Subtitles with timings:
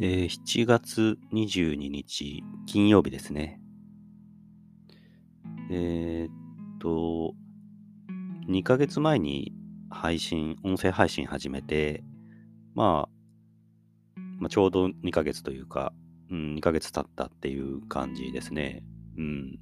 [0.00, 3.60] えー7月22日金曜日ですね。
[5.70, 7.34] えーっと、
[8.48, 9.52] 2ヶ月前に
[9.90, 12.02] 配信、音声配信始めて、
[12.74, 15.92] まあ、まあ、ちょうど2ヶ月というか、
[16.30, 18.82] うん、2ヶ月経ったっていう感じですね。
[19.18, 19.58] うん。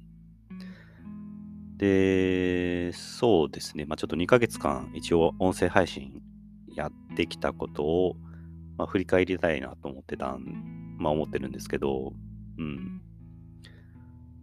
[1.77, 3.85] で、そうですね。
[3.85, 6.21] まあ、ちょっと2ヶ月間、一応音声配信
[6.73, 8.15] やってきたことを、
[8.81, 12.13] まあ、振り返りたいなと思ってたん、まあ、思ってるんですけど、
[12.57, 12.99] うん。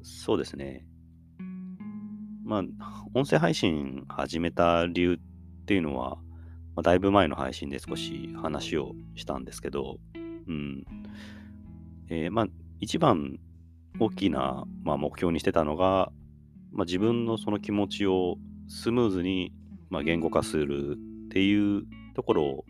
[0.02, 0.86] そうですね。
[2.44, 5.18] まあ、音声配信始めた理由っ
[5.64, 6.18] ていうのは、
[6.76, 10.84] まあ、だいぶ前の配信で少し話をしたんですけど、うん。
[12.08, 12.46] えーまあ、
[12.78, 13.40] 一番
[13.98, 16.12] 大きな、まあ、目標にしてたのが、
[16.70, 18.36] まあ、自分のその気持ちを
[18.68, 19.52] スムーズに、
[19.90, 21.82] まあ、言語化するっていう
[22.14, 22.64] ところを、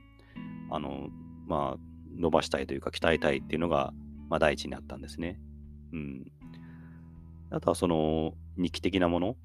[0.71, 1.09] あの、
[1.49, 1.79] まあ、
[2.17, 3.93] 伸ばしたいというか、鍛えたいっていうのが、
[4.29, 5.41] まあ、第一にあったんですね。
[5.93, 6.25] うん。
[7.51, 9.37] あとは、その、日記的なもの、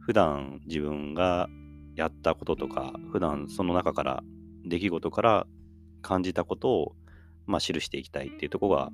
[0.00, 1.48] 普段自分が
[1.94, 4.22] やったこととか、普段その中から、
[4.66, 5.46] 出来事から
[6.02, 6.96] 感じたことを、
[7.46, 8.90] まあ、記していきたいっていうところが、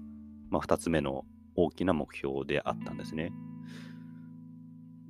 [0.50, 1.24] まあ、二つ目の
[1.56, 3.32] 大きな目標であったんですね。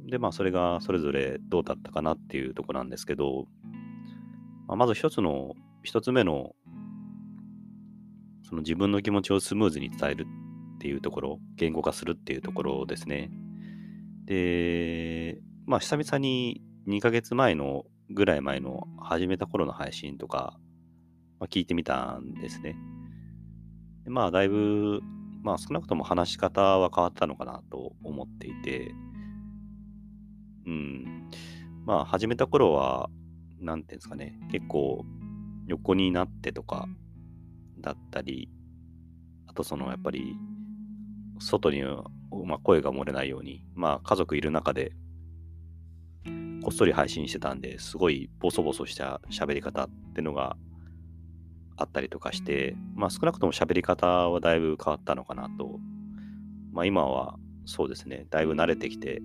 [0.07, 3.47] で、まあ、それがそれぞれどうだったかなっていうところなんですけど、
[4.67, 6.55] まあ、まず一つの、一つ目の、
[8.51, 10.27] その自分の気持ちをスムーズに伝える
[10.75, 13.31] っていうところ、言語化するっていうところですね。
[14.25, 20.59] で、まあ、久々に2ヶ月前のぐらい前の始めた頃の配信とか、
[21.39, 22.77] まあ、聞いてみたんですね。
[24.03, 25.01] でまあ、だいぶ、
[25.45, 28.93] まあ、少なくとも話し方は変わったのかなと思っていて、
[30.67, 31.31] うん。
[31.87, 33.11] まあ、始めた頃は、
[33.61, 35.05] なんていうんですかね、結構、
[35.69, 36.89] 横になってとか、
[37.81, 38.49] だったり、
[39.47, 40.37] あとその、やっぱり、
[41.39, 44.93] 外に、まあ、声が漏れないように、まあ、家族いる中で、
[46.63, 50.57] こっそり配信してたんで、すごいボソボソした喋り方ってのが
[51.77, 55.81] あったりとかして、まあ少なくとも喋り方はだいぶ変わったのかなと。
[56.73, 59.23] まあ今はそうですね、だいぶ慣れてきて、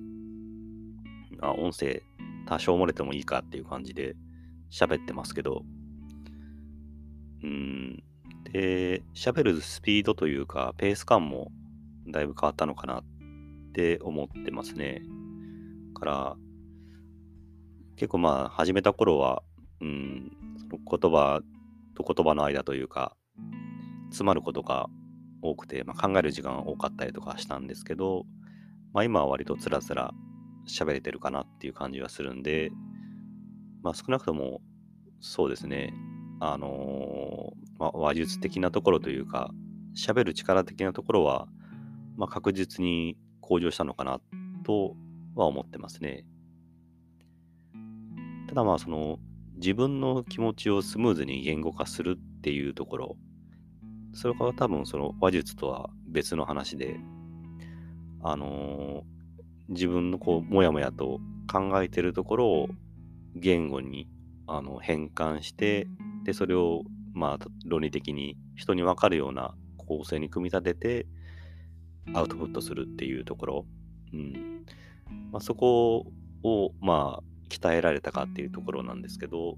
[1.42, 2.02] あ音声
[2.48, 4.16] 多少漏れてもいいかっていう感じで
[4.72, 5.64] 喋ってますけど、
[7.44, 8.04] うん。
[8.56, 11.52] で、喋るスピードというか、ペース感も
[12.08, 13.04] だいぶ変わったのかなっ
[13.74, 15.02] て思ってますね。
[15.94, 16.38] から、
[17.98, 19.44] 結構まあ始めた頃は、
[19.82, 21.42] うん、その言葉
[21.96, 23.18] と言葉の間というか、
[24.06, 24.88] 詰まることが
[25.42, 28.24] 多くて、まあ、考える時間が多かったりとかしたんですけど、
[28.94, 30.14] まあ今は割とつらつら
[30.66, 32.72] 喋れてるかなっていう感じがするんで、
[33.84, 34.62] まあ少なくとも
[35.20, 35.94] そうですね、
[36.40, 39.52] あのーまあ、話術的なところというか、
[39.96, 41.48] 喋る力的なところは、
[42.18, 44.20] まあ確実に向上したのかな
[44.64, 44.96] と
[45.36, 46.26] は思ってますね。
[48.48, 49.20] ただまあその
[49.56, 53.18] 自分の気持ちをスムーズに言語化するっていうところ、
[54.14, 57.00] それは多分その話術とは別の話で、
[58.22, 59.16] あのー
[59.68, 61.20] 自分のこう、もやもやと
[61.52, 62.68] 考えてるところを
[63.36, 64.08] 言語に
[64.46, 65.88] あの変換して、
[66.26, 71.08] で、それをまあ論理的に人に分かるような構成に組み立てて
[72.14, 73.66] アウトプットするっていうところ、
[74.14, 74.66] うん。
[75.32, 76.12] まあ、そこ
[76.44, 79.58] をまあ鍛えられたかっていうところなんですけど、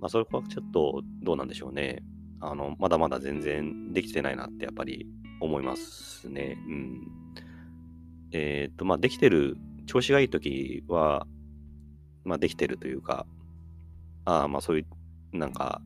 [0.00, 2.02] まあそれはちょっとどうなんでしょうね。
[2.40, 5.06] あの、まだまだ全然できてないなってやっぱり
[5.40, 6.56] 思いますね。
[6.66, 7.08] うん。
[8.32, 9.56] えっ、と、まあできてる、
[9.86, 11.26] 調子がいい時は、
[12.24, 13.26] まあできてるというか、
[14.24, 14.86] ああ、まあそういう、
[15.32, 15.82] なんか、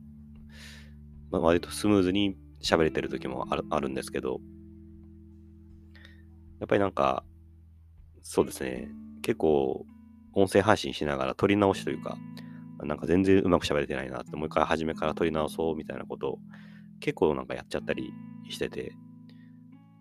[1.31, 4.39] まあ、割とスムーズに喋れてる時もあるあるんですけど、
[6.59, 7.23] やっぱりなんか、
[8.21, 8.89] そうですね、
[9.21, 9.85] 結構
[10.33, 12.17] 音声配信しながら撮り直しというか、
[12.83, 16.39] なんか全然うまく喋れてないなって、もう一回初めから撮り直そうみたいなことを
[16.99, 18.13] 結構なんかやっちゃったり
[18.49, 18.93] してて、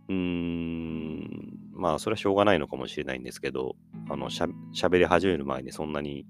[0.08, 3.76] うーん、まあそれはしょうがないのかもしれないんですけど、
[4.08, 6.26] あの、しゃ喋り始める前にそんなに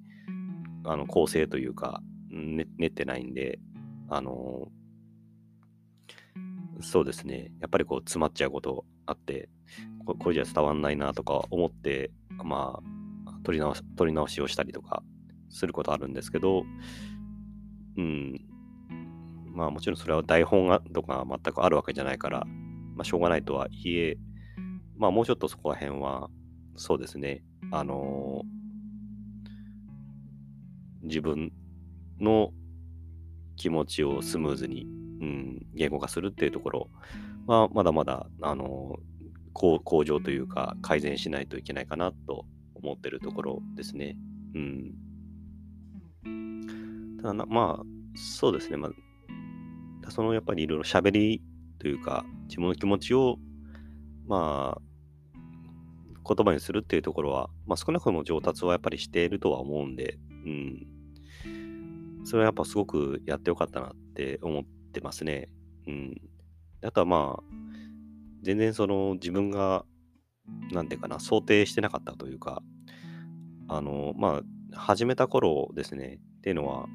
[0.84, 2.02] あの構成というか、
[2.42, 3.58] ね、練ってないんで、
[4.08, 4.68] あの
[6.80, 9.48] そうですね、やっぱりこう詰まっちゃうことあって、
[10.04, 12.10] ここれじゃ伝わんないなとか思って、
[12.44, 12.80] ま
[13.26, 15.02] あ、取り直し取り直しをしたりとか
[15.50, 16.64] することあるんですけど、
[17.96, 18.40] うん、
[19.54, 22.44] まあもちろんそれは台本がとか全くあるわけじゃないから、
[22.96, 24.16] まあしょうがないとはいえ、
[24.96, 26.28] まあもうちょっとそこら辺は、
[26.76, 28.42] そうですね、あの
[31.02, 31.52] 自分
[32.22, 32.52] の
[33.56, 34.86] 気持ちをスムーズに
[35.22, 36.90] うん、言語化するっていうところ
[37.46, 38.96] は、まだまだ、あの、
[39.52, 44.16] 向上というか、改善しないといけないかなと思ってるところですね。
[44.54, 44.94] うん。
[47.18, 47.84] ただな、まあ、
[48.16, 48.76] そうですね。
[48.76, 51.40] まあ、そのやっぱりいろいろ喋り
[51.78, 53.36] というか、自分の気持ちを、
[54.26, 54.82] まあ、
[56.26, 60.86] 言葉にするっていうところは、まあ、少なくとも上達はやっぱりしているとは思うんで、うん。
[62.24, 65.48] それはやっぱすごくやってよかったなって思ってますね。
[65.86, 66.20] うん。
[66.84, 67.42] あとはまあ、
[68.42, 69.84] 全然その自分が、
[70.72, 72.62] なんていうかな、想定してなかったというか、
[73.68, 74.42] あの、ま
[74.74, 76.86] あ、始めた頃ですね、っていうのは、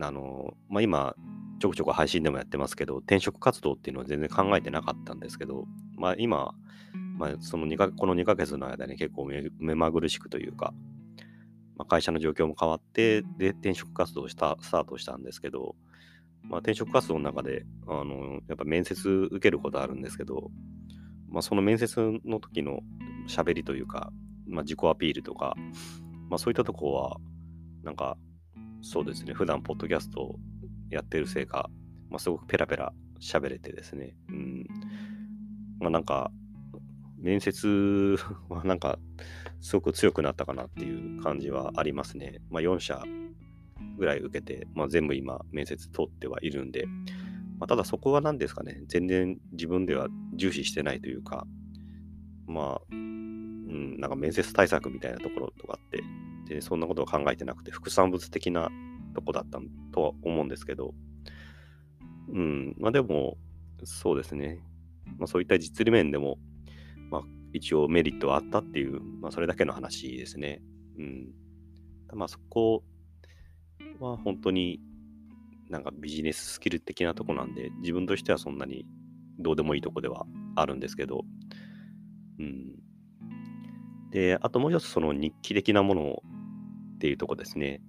[0.00, 1.14] あの、まあ今、
[1.60, 6.54] ちょくちょく配信でもやってますけど、転職活動っていうのは全然考えてなかったんですけど、まあ今、
[7.16, 9.28] まあ、その2かこの2ヶ月の間に結構
[9.60, 10.74] 目まぐるしくというか、
[11.82, 15.74] まあ、会社の状況も変わって、で、転職活動をしたスタートしたんですけど、
[16.44, 20.52] まあ、転職活動の中で、あの、やっぱ面接受けることあるんですけど、
[21.28, 22.80] まあ、その面接の時の
[23.28, 24.12] 喋りというか、
[24.46, 25.54] まあ、自己アピールとか、
[26.30, 27.16] まあ、そういったとこは、
[27.82, 28.16] なんか、
[28.80, 30.36] そうですね、普段ポッドキャスト
[30.88, 31.68] やってるせいか、
[32.10, 34.66] まあ、すごくペラペラ喋れてですね、うん。
[35.80, 36.30] まあ、なんか、
[37.18, 38.16] 面接
[38.48, 38.98] はなんか、
[39.62, 42.40] すごく強くなったかなっていう感じはありますね。
[42.50, 43.02] まあ、4社
[43.96, 46.86] ぐらい受けて、まあ、全部今、面接通ってはいるんで、
[47.58, 51.46] まあ、ただそこは何ですかね、全然自分では重視してないというか、
[52.46, 56.02] まあ、うん、なんか面接対策みたいなところとかって、
[56.54, 58.68] でそんなことを考えてなくて、副産物的な
[59.14, 59.60] とこだった
[59.92, 60.94] とは思うんですけど、
[62.32, 63.36] うん、まあでも、
[63.84, 64.60] そうですね、
[65.18, 66.38] まあ、そういった実利面でも、
[67.10, 67.22] まあ、
[67.52, 70.62] 一応メリットはあったっていう、まあ、それだけの話ですね。
[70.98, 71.34] うん。
[72.14, 72.84] まあ、そこ
[73.98, 74.80] は本当に
[75.70, 78.84] なんかビジネススキル的なとこなんで、自分としてはそんなに
[79.38, 81.24] どうでもいいとこではあるんですけど、
[82.38, 82.78] うん。
[84.10, 86.22] で、あともう一つその日記的なもの
[86.96, 87.80] っていうとこですね。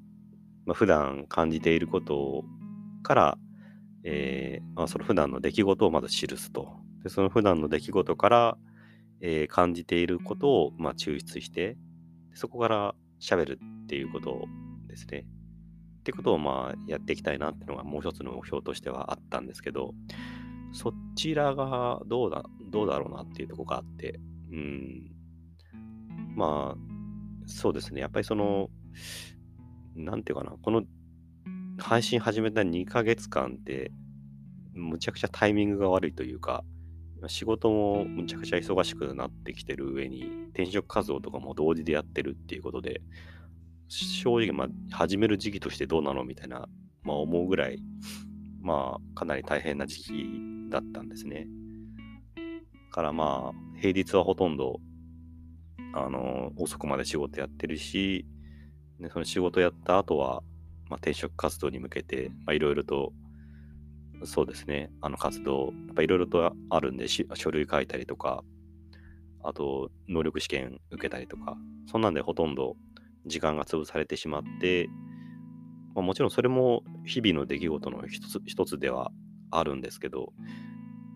[0.65, 2.45] まあ、普段感じていること
[3.03, 3.37] から、
[4.05, 6.77] えーまあ、その普段の出来事をまず記すと。
[7.03, 8.57] でその普段の出来事から、
[9.19, 11.77] えー、感じていることを、まあ、抽出して、
[12.33, 14.45] そこから喋るっていうこと
[14.87, 15.25] ですね。
[15.99, 19.93] ってことをまあやっていきたいなっていうのがもう一つの目標としてはあったんですけど、
[20.73, 24.19] そちらがどうだ、どうだろうなっていうとこがあって、
[24.51, 25.11] うん。
[26.35, 26.77] まあ、
[27.45, 28.01] そうですね。
[28.01, 28.69] やっぱりその、
[29.95, 30.83] なんていうかな、この
[31.77, 33.91] 配信始めた2ヶ月間って、
[34.73, 36.63] むちゃくちゃタイミングが悪いというか、
[37.29, 43.01] 仕事もむちゃくちゃ忙しくなってきてる上に、転職活動とかも同時でやってるっていうことで、
[43.87, 46.67] 正直、まあ、始める時期としてどうなのみたいな、
[47.03, 47.79] まあ、思うぐらい、
[48.61, 50.25] まあ、かなり大変な時期
[50.69, 51.47] だったんですね。
[52.91, 54.79] からまあ、平日はほとんど、
[55.93, 58.25] あの、遅くまで仕事やってるし、
[58.99, 60.43] でその仕事やった後は、
[60.89, 63.11] まあ、転職活動に向けて、まあ、いろいろと、
[64.25, 68.43] そうですね、あの活動、やっぱいろいろとあるんでし書類書いたりとか、
[69.43, 72.75] あと、能力試験受けたりとか、そんなんでほとんど
[73.25, 74.89] 時間が潰されてしまって、
[75.95, 79.11] まあ、もちろんそれも日々の出来事の一つ一つでは
[79.51, 80.33] あるんですけど、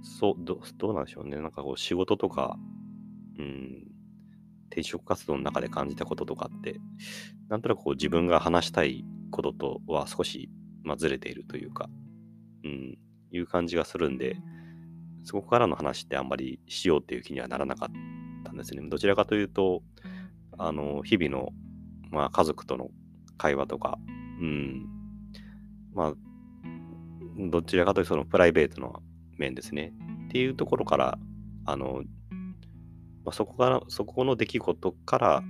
[0.03, 1.37] そうどどうなんでしょうね。
[1.37, 2.57] なんかこう仕事とか、
[3.39, 3.83] うん、
[4.69, 6.79] 転職活動の中で感じたこととかって、
[7.49, 10.49] なんとなくこう自分が話したいこととは少し、
[10.83, 11.89] まあ、ずれているというか、
[12.67, 12.97] うん、
[13.31, 14.37] いう感じがするんで、
[15.23, 17.89] そこからの話ってあんまりしようっていう気にはならなかっ
[18.43, 18.81] たんですね。
[18.89, 19.83] どちらかというと、
[20.57, 21.51] あの、日々の
[22.11, 22.89] まあ、家族との
[23.37, 23.97] 会話とか、
[24.41, 24.87] うん、
[25.93, 26.13] まあ、
[27.49, 29.01] どちらかというとそのプライベートの
[29.37, 29.93] 面ですね。
[30.25, 31.19] っていうところから、
[31.65, 32.03] あの、
[33.23, 35.43] まあ、そこから、そこの出来事から、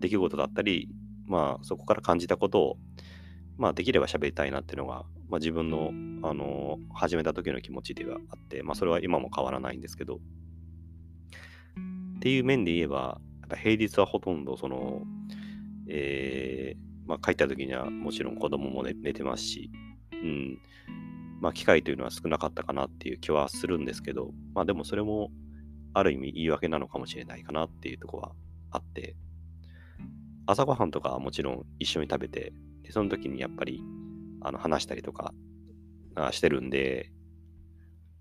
[0.00, 0.88] 出来事だったり、
[1.26, 2.76] まあ、そこから感じたことを、
[3.58, 5.92] まあ、できれば喋りたいなっていうのが、まあ、自分の、
[6.22, 10.20] あの、始めた時の気持ちではあって、まあ、それは今も変わらないんですけど、
[12.16, 15.02] っていう面で言えば、やっぱ平日はほとんど、その、
[15.88, 19.70] えー、まあ、帰った時にはもちろん子供も寝寝てますし、
[20.12, 20.58] うん、
[21.40, 25.30] まあ、機会というのは少なかったかなっていう気はするんですけど、まあ、でもそれも
[25.92, 28.32] ある意味言い訳なのかもしれないかなっていうとこは
[28.70, 29.16] あって、
[30.46, 32.52] 朝ごはんとかはもちろん一緒に食べて、
[32.82, 33.82] でその時にやっぱり
[34.40, 35.34] あの話したりとか
[36.32, 37.10] してるんで、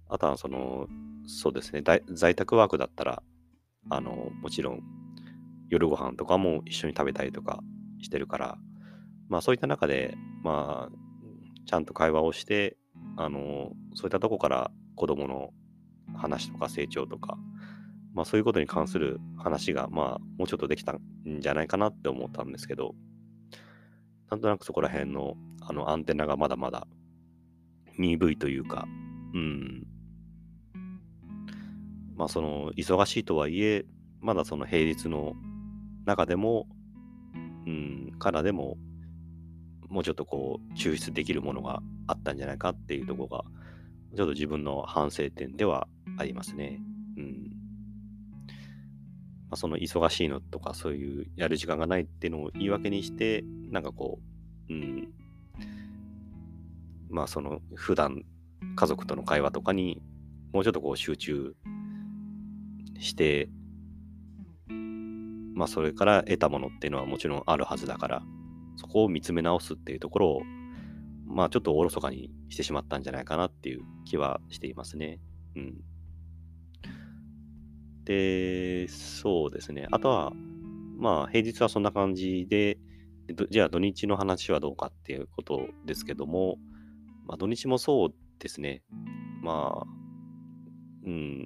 [0.10, 0.88] あとはその、
[1.28, 1.84] そうですね、
[2.14, 3.24] 在宅ワークだったら、
[3.90, 4.82] あの、もちろん
[5.70, 7.64] 夜ご飯とかも一緒に食べたりとか
[8.02, 8.58] してるから、
[9.30, 10.96] まあそういった中で、まあ、
[11.66, 12.78] ちゃんと会話をして、
[13.18, 15.52] あの、そういったとこから子供の
[16.16, 17.38] 話とか成長とか、
[18.14, 21.00] まあそういうことに関する話が、まあもうちょっとできたん
[21.40, 22.94] じゃないかなって思ったんですけど、
[24.30, 26.88] なんとなくそこら辺のあのアンテナがまだまだ
[27.98, 28.88] 鈍いというか、
[29.34, 29.88] うん。
[32.16, 33.86] まあその忙しいとはいえ、
[34.20, 35.36] まだその平日の
[36.06, 36.68] 中でも、
[37.66, 38.78] うん、からでも、
[39.90, 43.44] もうちょっとこう、抽出できるものがあったんじゃないかっていうところが、
[44.16, 46.80] ちょっと自分の反省点ではありますね。
[47.18, 47.52] うん。
[49.50, 54.20] まあ、その忙しいのとか、そういうやる時間がないっていうのを言い訳にして、なんかこ
[54.70, 55.10] う、うん。
[57.12, 58.24] まあその、普段
[58.76, 60.02] 家族との会話とかに
[60.54, 61.56] もうちょっとこう集中
[63.00, 63.50] して、
[65.54, 68.24] まあそれから得たものっていうのはもちろんあるはずだから、
[68.78, 70.42] そこを見つめ直すっていうところを、
[71.28, 75.20] まあちょっとおろそかにしてしまったんじゃないかなっていう気はしていますね。
[75.56, 75.82] うん。
[78.04, 79.88] で、そうですね。
[79.92, 80.32] あとは、
[80.98, 82.78] まあ平日はそんな感じで、
[83.50, 86.58] じゃあ土日の話はどうかっていうことですけども、
[87.26, 88.82] まあ土日もそうですね。
[89.42, 89.86] まあ、
[91.06, 91.46] うん。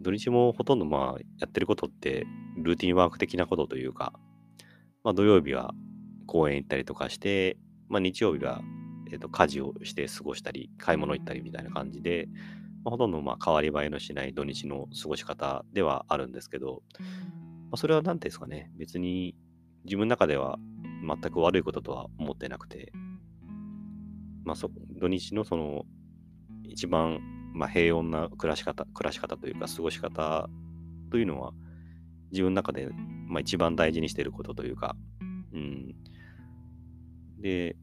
[0.00, 2.26] 土日もほとんどまあやってることって
[2.56, 4.12] ルーティンワーク的なことというか、
[5.02, 5.74] まあ土曜日は
[6.26, 7.56] 公園行ったりとかして、
[7.88, 8.60] まあ日曜日は、
[9.10, 12.28] えー、と家事をして過ごしたり、買い物行ったりみたいな感じで、
[12.84, 17.06] まあ、ほとんどまあ変わり映えのしない土日の過ごし方ではあるんですけど、ま
[17.72, 19.34] あ、それは何ていうんですかね、別に
[19.84, 20.58] 自分の中では
[21.06, 22.92] 全く悪いこととは思ってなくて、
[24.52, 24.70] あ、そ
[25.00, 25.84] 土日のその
[26.64, 27.20] 一番、
[27.54, 30.48] まあ、平穏な暮らし方、暮らし方というか過ごし方
[31.10, 31.52] というのは
[32.30, 32.88] 自分の中で、
[33.28, 34.96] まあ、一番大事にしていることというか、
[35.52, 35.94] うん。
[37.40, 37.76] で、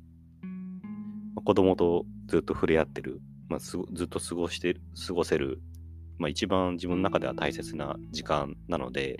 [1.35, 4.75] まあ、子供とずっと触れ合ってる、まあ、ずっと過ごして
[5.07, 5.61] 過ごせる、
[6.17, 9.17] まあ、一番自分の中では大切な時間なので、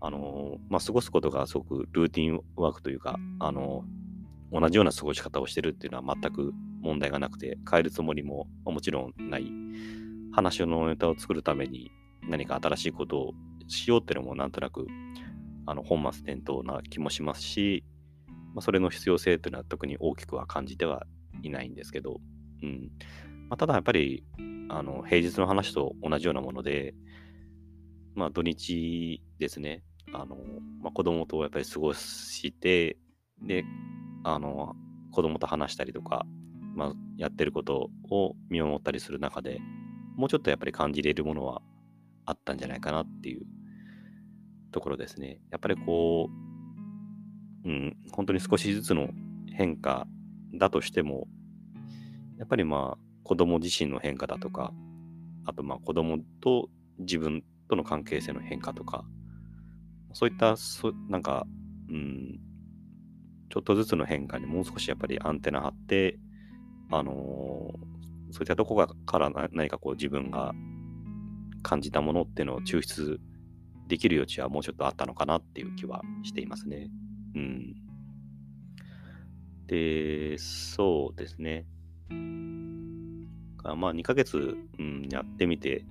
[0.00, 3.84] あのまあ、過ごすことがすごくルーティンワークというか、あの
[4.58, 9.50] 同じような過ごし方をしてるっていうのは全く問題がなくて、変えるつもりももちろんない。
[10.34, 11.92] 話のネタを作るために
[12.28, 13.32] 何か新しいことを
[13.68, 14.86] しようっていうのもなんとなく
[15.64, 17.84] あの本末転倒な気もしますし、
[18.52, 21.06] まあ、それの必要性というのは特に大きくは感じては
[21.42, 22.20] いないんですけど、
[22.62, 22.90] うん
[23.48, 24.24] まあ、ただやっぱり
[24.70, 26.94] あの平日の話と同じようなもので、
[28.16, 30.36] まあ、土日ですね、あの
[30.82, 32.96] まあ、子供とやっぱり過ごして、
[33.40, 33.64] で、
[34.24, 34.74] あの
[35.12, 36.26] 子供と話したりとか、
[36.74, 39.60] まあ、やってることを見守ったりする中で
[40.16, 41.62] もうちょっとやっぱり感じれるものは
[42.24, 43.46] あったんじゃないかなっていう
[44.72, 45.40] ところですね。
[45.50, 46.28] やっぱりこ
[47.64, 49.08] う、うん、本当に少しずつの
[49.52, 50.06] 変化
[50.54, 51.28] だとしても、
[52.38, 54.72] やっぱりまあ子供自身の変化だとか、
[55.44, 59.04] あとまあ子供と自分との関係性の変化とか、
[60.12, 61.46] そういったそ、なんか、
[61.88, 62.40] うん、
[63.50, 66.18] ちょっとずつの変化にもう少しやっぱりアンテナ張って、
[66.90, 70.52] あのー、そういったとこから何かこう自分が
[71.62, 73.20] 感じたものっていうのを抽出
[73.88, 76.90] できる余地はもうちょっとあったのかなっていう気はしていますね。
[77.34, 77.74] うん。
[79.66, 81.66] で、そうですね。
[83.64, 85.86] まあ、2ヶ月、うん、やってみて、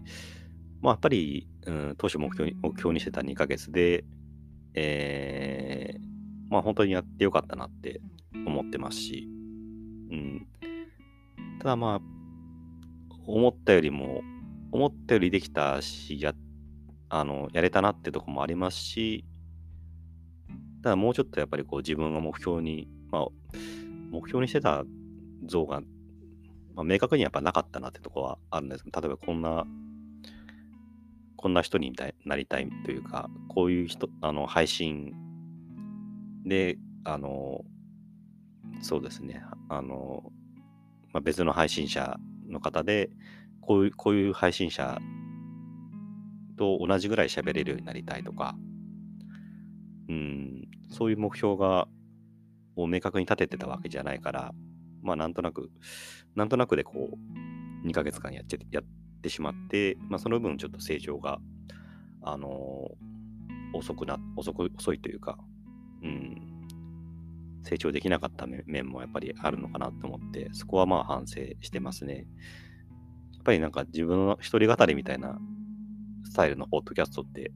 [0.81, 4.05] まあ、やっぱり、うん、当初目標に目標にしてた2ヶ月で、
[4.75, 5.62] えー、
[6.53, 7.99] まあ、本当にやってよかったなって
[8.45, 9.27] 思ってますし、
[10.11, 10.47] うん。
[11.57, 12.01] ただまあ、
[13.25, 14.21] 思ったよりも、
[14.71, 16.35] 思ったよりできたし、や、
[17.09, 19.25] あの、やれたなってとこもありますし、
[20.83, 23.27] ただもうちょっとやっぱりこう自分が目標に、まあ、
[24.11, 24.83] 目標にしてた
[25.47, 25.81] 像が、
[26.75, 29.65] まあ、明確にやっぱなかったなってとこはあるんですけど、例えばこんな、
[31.35, 31.95] こんな人に
[32.25, 35.15] なりたいというか、こういう人、あの、配信
[36.45, 37.63] で、あの、
[38.81, 40.31] そうですね、あの、
[41.13, 43.09] まあ、別の配信者の方で、
[43.61, 44.99] こういう、こういう配信者
[46.57, 48.55] と同じぐらい喋れるようになりたいとか、
[50.09, 51.87] うん、そういう目標が、
[52.75, 54.53] を明確に立ててたわけじゃないから、
[55.01, 55.69] まあなんとなく、
[56.35, 58.83] なんとなくでこう、2ヶ月間やっちゃやっ
[59.21, 61.39] てしまって、まあその分ちょっと成長が、
[62.23, 65.37] あのー、遅くな、遅く、遅いというか、
[66.03, 66.41] うん、
[67.63, 72.27] 成長できなかった面もやっぱりあるのかなと思って、そこはまあ反省してますね。
[73.33, 75.37] やっぱりなんか自分の一人語りみたいな
[76.25, 77.51] スタイルのポッドキャストって、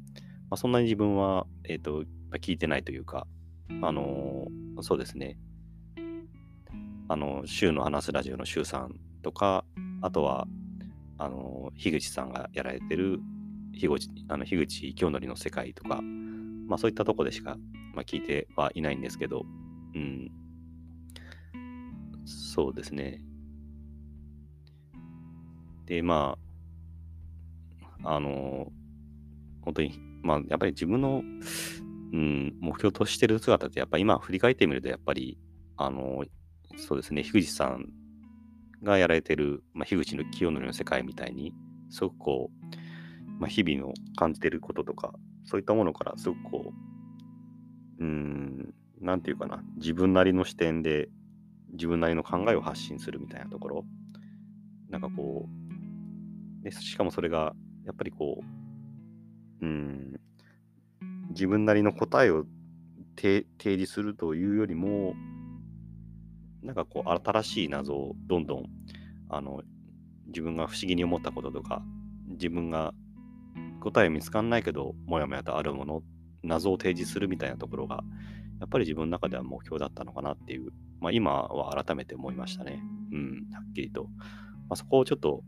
[0.50, 3.28] まあ、そんなに自分は、えっ、ー、と、聞いてないというか、
[3.82, 5.38] あのー、そうですね。
[7.10, 9.66] あの、週の話すラジオの週さんとか、
[10.02, 10.48] あとは、
[11.18, 13.20] あの、樋口さんがやられてる、
[13.74, 16.02] 樋口、あの樋口清則の世界とか、
[16.68, 17.58] まあそういったとこでしか、
[17.98, 19.44] まあ、聞いてはいないんですけど、
[19.96, 20.32] うん。
[22.26, 23.20] そうですね。
[25.88, 26.38] で、ま
[28.04, 28.72] あ、あの、
[29.64, 31.24] 本当に、まあ、やっぱり自分の、
[32.14, 35.40] うん、目標としてる姿って、やっぱり今振り返ってみると、やっぱり、
[35.76, 36.24] あの、
[36.76, 37.88] そうですね、樋口さん
[38.84, 41.52] がやられてる、まあ、樋口の清則の世界みたいに、
[41.90, 46.97] すごくこう、まあ、日々の感じてることとか、そういったものからすごくこう、
[48.00, 51.10] うん、なんていうかな、自分なりの視点で
[51.74, 53.86] 自分なりの考えを発信するみたいなところ、
[54.90, 55.48] なんかこ
[56.62, 57.54] う、でしかもそれが、
[57.86, 58.44] やっぱりこ
[59.62, 60.20] う、うん、
[61.30, 62.46] 自分なりの答えを
[63.16, 65.16] 提示するというよりも、
[66.64, 68.66] なんかこう、新しい謎をどんどん、
[69.30, 69.62] あの、
[70.28, 71.82] 自分が不思議に思ったこととか、
[72.30, 72.94] 自分が
[73.80, 76.04] 答え見つかんないけど、もやもやとあるもの、
[76.48, 78.04] 謎を提示するみたいなところが、
[78.60, 82.82] やっぱり自分の中では目標だったのかなっていう、まあ、今は改めて思いましたね。
[83.12, 84.06] うん、はっきりと。
[84.06, 85.44] まあ、そこをちょっと、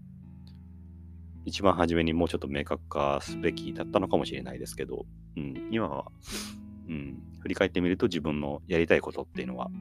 [1.45, 6.05] 一番初めにもうちょっと明確化すべきだったのかもしれないですけど、うん、今は、
[6.87, 9.71] うん、振り返ってみると自分のやりたいことっていうのは、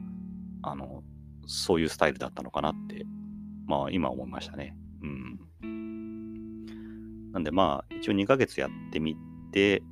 [0.63, 1.03] あの、
[1.45, 3.05] そういうスタイルだったのかなって、
[3.65, 4.75] まあ今思いましたね。
[5.01, 5.39] うん。
[7.31, 9.15] なんでまあ、一応2ヶ月やってみ
[9.51, 9.83] て、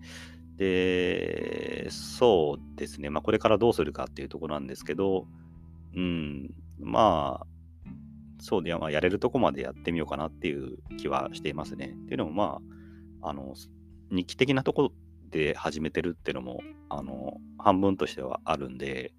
[0.58, 5.28] で、そうですね、まあこれからどうするかっていうところなんですけど、
[5.96, 7.48] うん、まあ、
[8.40, 11.88] そうで、まあ、やれるとこまでやってみようかなっていう気はしていますね。
[11.88, 12.62] っていうのも、ま
[13.22, 13.56] あ、あの、
[14.12, 14.92] 日記的なとこ
[15.32, 19.14] で始めてるっていうのも、あの、半分としてはあるんで、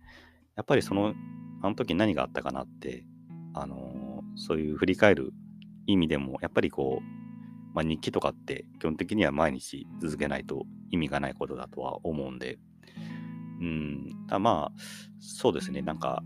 [0.56, 1.14] やっぱりその
[1.62, 3.04] あの時何があったかなって、
[3.54, 5.32] あの、そういう振り返る
[5.86, 7.27] 意味でも、やっぱりこう、
[7.74, 12.58] まあ、日記とかって基本的には毎日続けないと意味がないことだとは思うんで、
[13.60, 14.82] うん、まあ、
[15.20, 16.22] そうですね、なんか、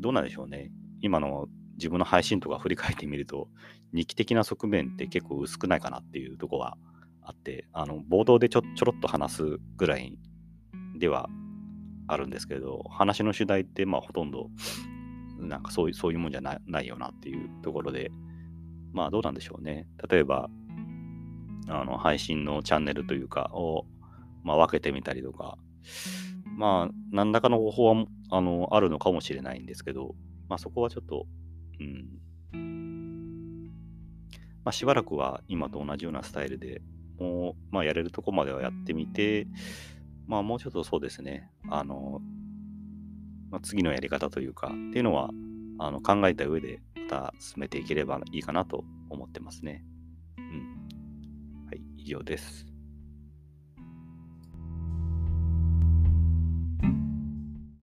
[0.00, 0.70] どうなんでしょうね。
[1.00, 3.48] 今の自分の配信とか振り返ってみると、
[3.92, 6.76] 日記的な側面って結構薄くないかなっていうとこは
[7.22, 10.18] あって、あの、冒頭でちょちょろっと話すぐらい
[10.98, 11.28] では
[12.06, 14.50] あるんですけど、話の主題ってまあほとんど
[15.38, 18.10] なんかそういうそういうもんじゃないないよなっていうところで、
[18.92, 19.86] まあどうなんでしょうね。
[20.10, 20.48] 例えば、
[21.68, 23.86] あの配信のチャンネルというかを、
[24.42, 25.58] まあ、分けてみたりとか、
[26.56, 30.14] まあ何らかの方法はあのあるのかもしれないんですけど、
[30.48, 31.26] まあそこはちょっと、
[31.80, 33.70] うん、
[34.64, 36.82] まあしばらくは今と同じようなスタイルで
[37.18, 39.46] もう、まあやれるとこまではやってみて、
[40.26, 42.20] まあもうちょっとそうですね、あの、
[43.50, 45.30] まあ、次のやり方というか、っていうのは、
[45.78, 49.84] あの考えた上でまた進めていければいいかなと思ってますね。
[50.36, 50.77] うん。
[52.08, 52.77] 以上です。